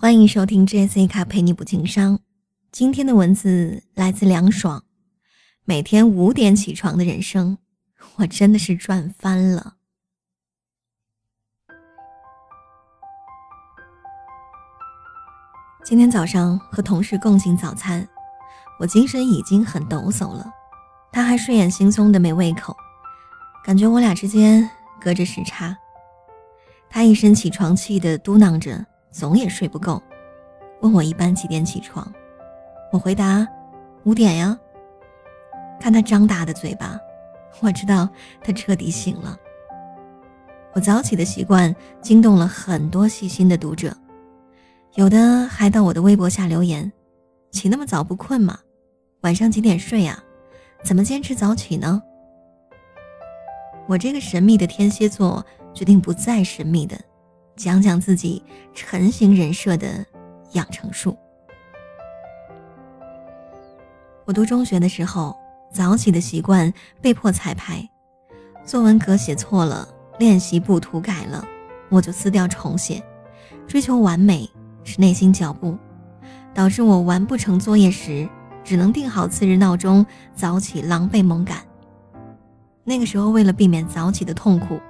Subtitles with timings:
[0.00, 2.18] 欢迎收听 Jessica 陪你补情商。
[2.72, 4.82] 今天的文字来自凉爽。
[5.66, 7.58] 每天五点起床的人生，
[8.16, 9.74] 我真的是赚翻了。
[15.84, 18.08] 今天早上和同事共进早餐，
[18.78, 20.50] 我精神已经很抖擞了，
[21.12, 22.74] 他还睡眼惺忪的没胃口，
[23.62, 24.66] 感觉我俩之间
[24.98, 25.76] 隔着时差。
[26.88, 28.86] 他一身起床气的嘟囔着。
[29.10, 30.02] 总也睡不够，
[30.80, 32.10] 问我一般几点起床，
[32.92, 33.46] 我回答
[34.04, 34.58] 五点呀。
[35.80, 36.98] 看他张大的嘴巴，
[37.60, 38.08] 我知道
[38.42, 39.36] 他彻底醒了。
[40.72, 43.96] 我早起的习惯惊动了很多细心的读者，
[44.94, 46.90] 有的还到我的微博下留言
[47.50, 48.58] ：“起那么早不困吗？
[49.22, 50.22] 晚上几点睡呀？
[50.84, 52.00] 怎么坚持早起呢？”
[53.88, 56.96] 我这个神秘的天蝎座决定不再神秘的。
[57.60, 58.42] 讲讲自己
[58.74, 59.86] 成型人设的
[60.52, 61.14] 养成术。
[64.24, 65.36] 我读中学的时候，
[65.70, 67.86] 早起的习惯被迫彩排，
[68.64, 69.86] 作文格写错了，
[70.18, 71.46] 练习簿涂改了，
[71.90, 73.02] 我就撕掉重写。
[73.66, 74.48] 追求完美
[74.82, 75.76] 是内心脚步，
[76.54, 78.26] 导致我完不成作业时，
[78.64, 81.58] 只能定好次日闹钟早起，狼狈猛赶。
[82.84, 84.80] 那个时候，为了避免早起的痛苦，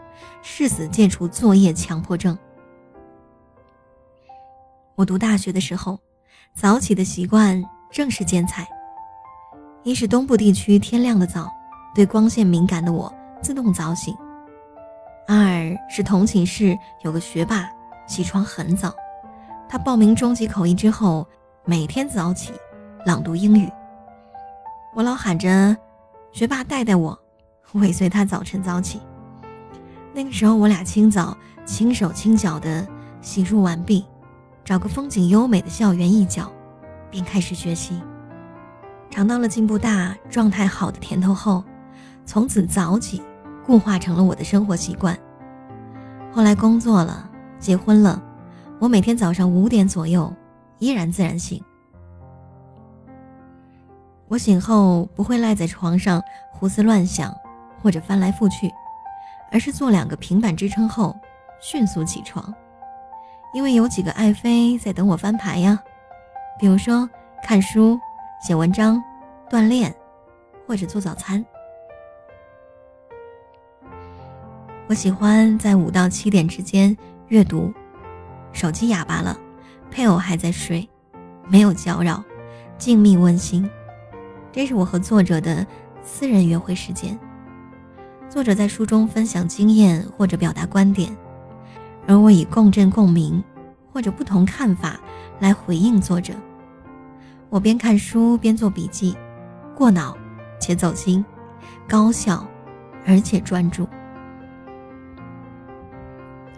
[0.40, 2.38] 誓死戒除作业强迫症。
[5.00, 5.98] 我读大学的时候，
[6.54, 8.68] 早起的习惯正是见彩。
[9.82, 11.50] 一是东部地区天亮的早，
[11.94, 13.10] 对光线敏感的我
[13.42, 14.14] 自动早醒；
[15.26, 17.66] 二是同寝室有个学霸，
[18.06, 18.94] 起床很早，
[19.70, 21.26] 他报名中级口译之后，
[21.64, 22.52] 每天早起
[23.06, 23.72] 朗读英语。
[24.94, 25.74] 我老喊着
[26.30, 27.18] “学霸带带我”，
[27.72, 29.00] 尾随他早晨早起。
[30.12, 31.34] 那个时候，我俩清早
[31.64, 32.86] 轻手轻脚的
[33.22, 34.04] 洗漱完毕。
[34.70, 36.48] 找个风景优美的校园一角，
[37.10, 38.00] 并开始学习。
[39.10, 41.64] 尝到了进步大、状态好的甜头后，
[42.24, 43.20] 从此早起
[43.66, 45.18] 固化成了我的生活习惯。
[46.30, 47.28] 后来工作了，
[47.58, 48.22] 结婚了，
[48.78, 50.32] 我每天早上五点左右
[50.78, 51.60] 依然自然醒。
[54.28, 56.22] 我醒后不会赖在床上
[56.52, 57.34] 胡思乱想
[57.82, 58.70] 或者翻来覆去，
[59.50, 61.18] 而是做两个平板支撑后
[61.60, 62.54] 迅速起床。
[63.52, 65.82] 因为有几个爱妃在等我翻牌呀，
[66.58, 67.08] 比如说
[67.42, 67.98] 看书、
[68.40, 69.02] 写文章、
[69.50, 69.94] 锻炼，
[70.66, 71.44] 或者做早餐。
[74.86, 76.96] 我喜欢在五到七点之间
[77.28, 77.72] 阅读，
[78.52, 79.38] 手机哑巴了，
[79.90, 80.88] 配偶还在睡，
[81.48, 82.22] 没有搅扰，
[82.78, 83.68] 静谧温馨。
[84.52, 85.66] 这是我和作者的
[86.02, 87.18] 私人约会时间。
[88.28, 91.16] 作者在书中分享经验或者表达观点。
[92.10, 93.40] 而我以共振共鸣，
[93.92, 94.98] 或者不同看法
[95.38, 96.34] 来回应作者。
[97.48, 99.16] 我边看书边做笔记，
[99.76, 100.18] 过脑
[100.58, 101.24] 且走心，
[101.88, 102.44] 高效
[103.06, 103.88] 而且专注。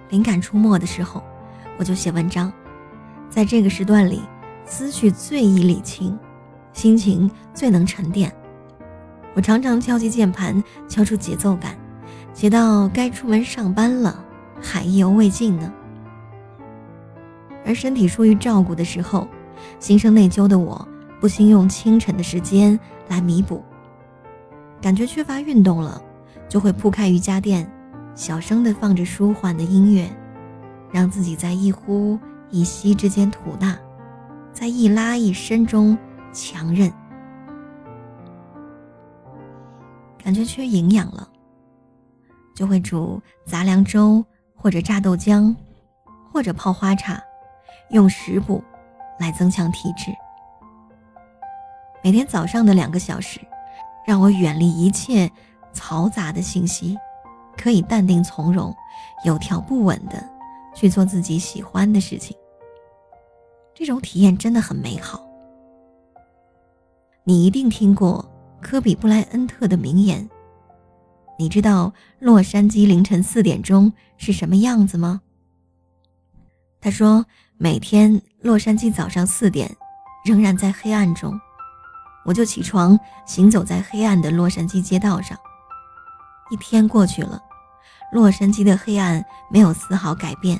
[0.09, 1.23] 灵感出没的时候，
[1.79, 2.51] 我就写文章。
[3.29, 4.23] 在这个时段里，
[4.65, 6.19] 思绪最易理清，
[6.73, 8.35] 心情最能沉淀。
[9.35, 11.77] 我常常敲击键盘，敲出节奏感，
[12.33, 14.25] 写到该出门上班了。
[14.63, 15.73] 还意犹未尽呢。
[17.65, 19.29] 而身体疏于照顾的时候，
[19.79, 20.87] 心生内疚的我，
[21.21, 22.79] 不惜用清晨的时间
[23.09, 23.63] 来弥补。
[24.81, 26.03] 感觉缺乏运动了，
[26.49, 27.71] 就会铺开瑜伽垫，
[28.15, 30.11] 小声的放着舒缓的音乐，
[30.91, 32.19] 让自己在一呼
[32.51, 33.79] 一吸之间吐纳，
[34.53, 35.97] 在一拉一伸中
[36.33, 36.93] 强韧。
[40.23, 41.29] 感觉缺营养了，
[42.55, 44.25] 就会煮杂粮粥。
[44.63, 45.53] 或者榨豆浆，
[46.33, 47.21] 或者泡花茶，
[47.91, 48.63] 用食补
[49.19, 50.13] 来增强体质。
[52.01, 53.41] 每天早上的两个小时，
[54.07, 55.29] 让我远离一切
[55.75, 56.97] 嘈杂的信息，
[57.57, 58.73] 可以淡定从容、
[59.25, 60.25] 有条不紊的
[60.77, 62.37] 去做自己喜欢的事情。
[63.75, 65.21] 这种体验真的很美好。
[67.25, 68.25] 你一定听过
[68.61, 70.29] 科比布莱恩特的名言。
[71.43, 75.21] 你知道洛杉矶凌晨四点钟是什么样子吗？
[76.81, 77.27] 他说，
[77.59, 79.69] 每天洛杉矶早上四点
[80.25, 81.37] 仍然在黑暗中，
[82.25, 82.97] 我就起床
[83.27, 85.37] 行走在黑暗的洛杉矶街道上。
[86.53, 87.43] 一天过去了，
[88.13, 90.57] 洛杉矶的黑暗没有丝毫改变；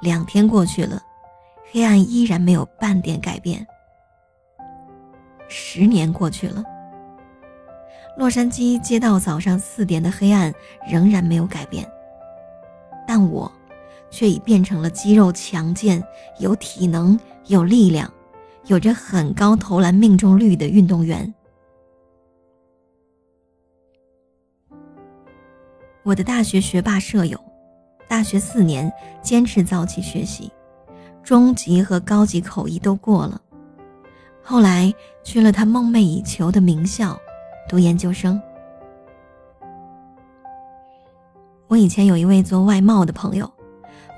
[0.00, 1.02] 两天过去了，
[1.70, 3.62] 黑暗依然没有半点改变；
[5.48, 6.64] 十年过去了。
[8.16, 10.52] 洛杉矶街道早上四点的黑暗
[10.88, 11.90] 仍然没有改变，
[13.06, 13.50] 但我
[14.10, 16.02] 却已变成了肌肉强健、
[16.38, 18.12] 有体能、有力量、
[18.66, 21.32] 有着很高投篮命中率的运动员。
[26.04, 27.40] 我的大学学霸舍友，
[28.08, 28.92] 大学四年
[29.22, 30.52] 坚持早起学习，
[31.22, 33.40] 中级和高级口译都过了，
[34.42, 34.92] 后来
[35.24, 37.18] 去了他梦寐以求的名校
[37.72, 38.38] 读研究生。
[41.68, 43.50] 我以前有一位做外贸的朋友，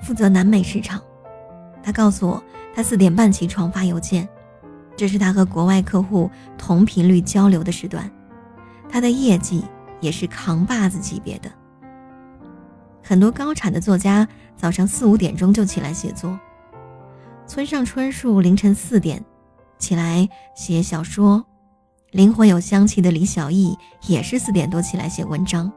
[0.03, 1.01] 负责南美市场，
[1.81, 2.43] 他告诉我，
[2.75, 4.27] 他四点半起床发邮件，
[4.97, 8.11] 这是他和国外客户同频率交流的时段，
[8.89, 9.63] 他的业绩
[10.01, 11.49] 也是扛把子级别的。
[13.01, 16.37] 很多高产的作家早上四五点钟就起来写作。
[17.47, 19.23] 村上春树凌晨四点
[19.77, 21.45] 起来写小说，
[22.15, 23.77] 灵魂有香气的李小艺
[24.07, 25.69] 也是四点多起来写文章。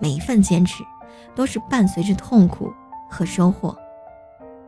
[0.00, 0.82] 每一份坚持
[1.36, 2.74] 都是伴随着痛苦
[3.08, 3.78] 和收获，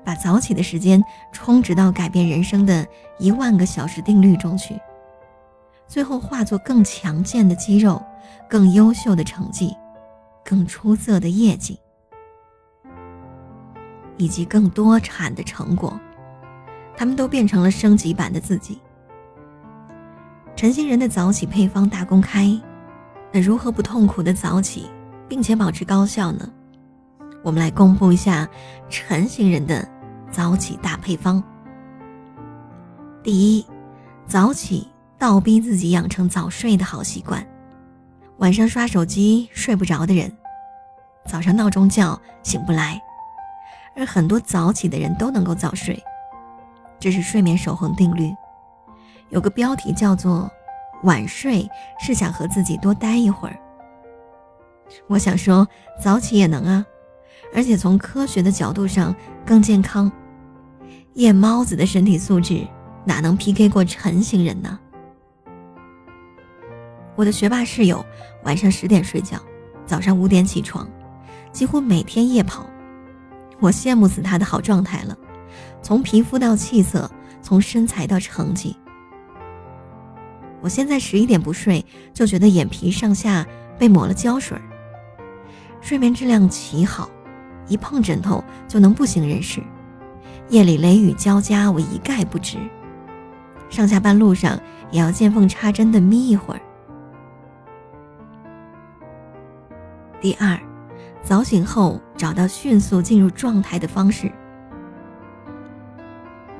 [0.04, 1.02] 把早起的时间
[1.32, 2.87] 充值到改变人生的
[3.19, 4.78] 一万个小时定律中去，
[5.88, 8.00] 最后化作更强健的肌肉，
[8.48, 9.76] 更优秀的成绩。
[10.44, 11.76] 更出色的业绩，
[14.16, 15.98] 以及更多产的成果，
[16.96, 18.81] 他们都变成了升级版的自己。
[20.56, 22.58] 陈星人的早起配方大公开，
[23.31, 24.88] 那如何不痛苦的早起，
[25.29, 26.50] 并且保持高效呢？
[27.43, 28.49] 我们来公布一下
[28.88, 29.87] 陈星人的
[30.31, 31.44] 早起大配方。
[33.23, 33.67] 第一，
[34.26, 34.88] 早起
[35.19, 37.47] 倒逼自己养成早睡的好习惯。
[38.38, 40.35] 晚上刷手机睡不着的人，
[41.26, 42.99] 早上闹钟叫醒不来，
[43.94, 46.03] 而很多早起的人都能够早睡，
[46.99, 48.35] 这是睡眠守恒定律。
[49.31, 50.50] 有个标题叫做
[51.05, 51.69] “晚睡
[51.99, 53.58] 是想和自己多待一会儿”。
[55.08, 55.67] 我想说，
[56.00, 56.87] 早起也能啊，
[57.55, 59.14] 而且从科学的角度上
[59.44, 60.11] 更健康。
[61.14, 62.67] 夜猫子的身体素质
[63.05, 64.78] 哪能 PK 过晨型人呢？
[67.17, 68.05] 我的学霸室友
[68.44, 69.40] 晚上十点睡觉，
[69.87, 70.88] 早上五点起床，
[71.50, 72.67] 几乎每天夜跑。
[73.58, 75.17] 我羡慕死他的好状态了，
[75.82, 78.76] 从皮肤到气色，从身材到成绩。
[80.66, 83.46] 我现在十一点不睡，就觉得眼皮上下
[83.78, 84.58] 被抹了胶水。
[85.80, 87.08] 睡眠质量奇好，
[87.68, 89.62] 一碰枕头就能不省人事。
[90.48, 92.56] 夜里雷雨交加，我一概不知。
[93.70, 94.58] 上下班路上
[94.90, 96.60] 也要见缝插针的眯一会儿。
[100.20, 100.58] 第二，
[101.22, 104.28] 早醒后找到迅速进入状态的方式。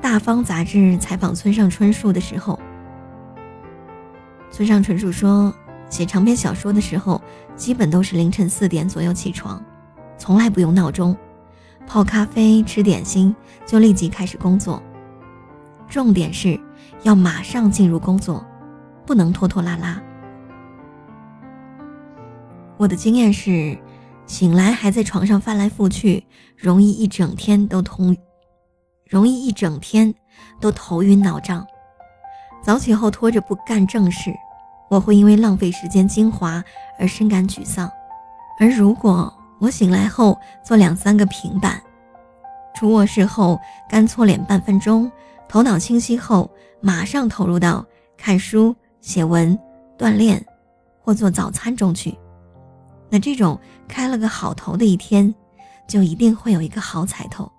[0.01, 2.57] 大方杂志采访村上春树的时候，
[4.57, 5.53] 村上春树说，
[5.87, 7.21] 写长篇小说的时候，
[7.55, 9.63] 基本都是凌晨四点左右起床，
[10.17, 11.15] 从来不用闹钟，
[11.85, 13.35] 泡咖啡、吃点心
[13.67, 14.81] 就立即开始工作。
[15.87, 16.59] 重点是
[17.03, 18.43] 要马上进入工作，
[19.05, 20.01] 不能拖拖拉拉。
[22.77, 23.77] 我的经验是，
[24.25, 26.25] 醒来还在床上翻来覆去，
[26.55, 28.17] 容易一整天都通，
[29.07, 30.11] 容易一整天
[30.59, 31.63] 都头晕脑胀。
[32.63, 34.33] 早起后拖着不干正事，
[34.89, 36.63] 我会因为浪费时间精华
[36.99, 37.91] 而深感沮丧。
[38.59, 41.81] 而如果我醒来后做两三个平板，
[42.75, 45.11] 出卧室后干搓脸半分钟，
[45.47, 46.49] 头脑清晰后
[46.81, 49.57] 马上投入到看书、写文、
[49.97, 50.43] 锻炼
[51.01, 52.17] 或做早餐中去。
[53.09, 55.33] 那这种开了个好头的一天，
[55.87, 57.51] 就一定会有一个好彩头。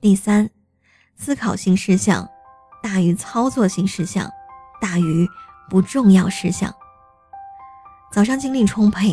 [0.00, 0.48] 第三，
[1.16, 2.28] 思考性事项
[2.90, 4.32] 大于操作性事项，
[4.80, 5.28] 大于
[5.68, 6.74] 不重要事项。
[8.10, 9.12] 早上精力充沛，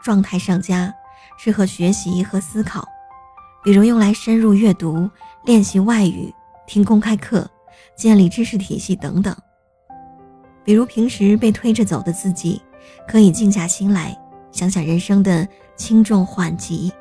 [0.00, 0.94] 状态上佳，
[1.36, 2.86] 适合学习和思考，
[3.64, 5.10] 比如用来深入阅读、
[5.44, 6.32] 练习外语、
[6.68, 7.50] 听公开课、
[7.96, 9.36] 建立知识体系等等。
[10.62, 12.62] 比如平时被推着走的自己，
[13.08, 14.16] 可以静下心来
[14.52, 16.92] 想想人生的轻重缓急。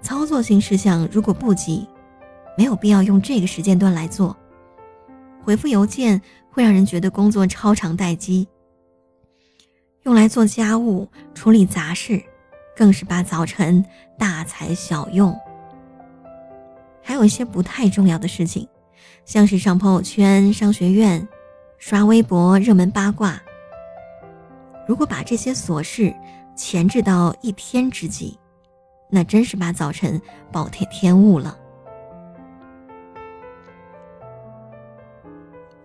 [0.00, 1.86] 操作性事项如果不急，
[2.56, 4.36] 没有必要用这个时间段来做。
[5.42, 8.46] 回复邮件会让人觉得工作超长待机。
[10.02, 12.22] 用来做家务、处理杂事，
[12.76, 13.84] 更是把早晨
[14.18, 15.38] 大材小用。
[17.02, 18.68] 还有一些不太重要的事情，
[19.24, 21.26] 像是上朋友圈、商学院。
[21.78, 23.40] 刷微博热门八卦，
[24.86, 26.14] 如果把这些琐事
[26.54, 28.38] 前置到一天之际，
[29.08, 30.20] 那真是把早晨
[30.52, 31.56] 暴殄天物了。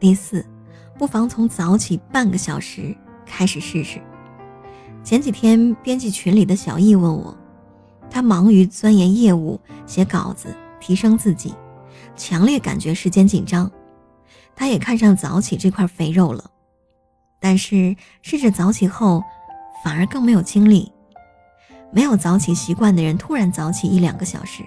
[0.06, 0.46] 第四，
[1.00, 2.96] 不妨从早起半个小时
[3.26, 4.00] 开始试试。
[5.04, 7.36] 前几天编辑群里的小易问我，
[8.08, 11.56] 他忙于钻研业务、写稿子、提升自己，
[12.16, 13.72] 强烈感觉时间紧张。
[14.56, 16.52] 他也看上早起这块肥肉了，
[17.40, 19.24] 但是试着早起后，
[19.84, 20.92] 反而更没有精力。
[21.92, 24.62] 没有早起习惯的人突然早起一两个小时，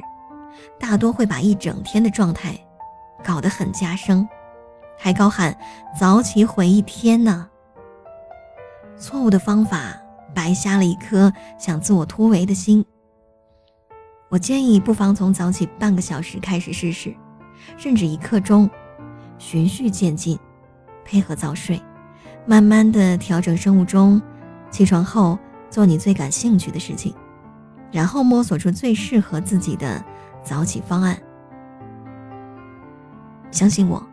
[0.80, 2.58] 大多会把一整天的状态
[3.22, 4.28] 搞得很加生，
[4.98, 5.56] 还高喊
[5.98, 7.48] 早起毁一天呢。
[8.98, 9.96] 错误的方法。
[10.34, 12.84] 白瞎了一颗想自我突围的心。
[14.28, 17.12] 我建议不妨从早起半个小时开始试试，
[17.76, 18.68] 甚至一刻钟，
[19.38, 20.38] 循序渐进，
[21.02, 21.82] 配合早睡，
[22.46, 24.20] 慢慢的调整生物钟。
[24.70, 25.36] 起床后
[25.70, 27.12] 做你最感兴趣的事情，
[27.90, 30.04] 然后摸索出最适合自己的
[30.44, 31.18] 早起方案。
[33.50, 34.06] 相信我，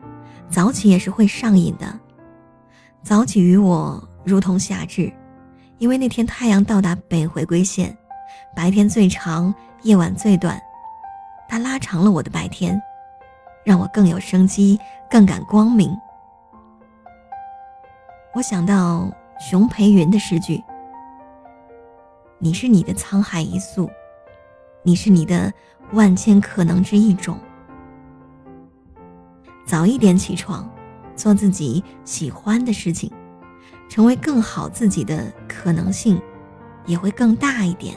[0.50, 2.00] 早起也是会上瘾的。
[3.04, 5.12] 早起与我如同夏至。
[5.78, 7.96] 因为那天太阳到达北回归线，
[8.56, 10.58] 白天最长，夜晚最短，
[11.50, 12.82] 它拉长了我的白天，
[13.66, 15.94] 让我更有生机，更感光明。
[18.34, 20.64] 我想到熊培云的诗句
[22.40, 23.90] ：“你是你的沧海一粟，
[24.82, 25.54] 你是你的
[25.92, 27.38] 万千可能之一种。”
[29.66, 30.70] 早一点起床，
[31.16, 33.12] 做自己喜欢的事情。
[33.88, 36.20] 成为更好自己的可能性，
[36.86, 37.96] 也会更大一点。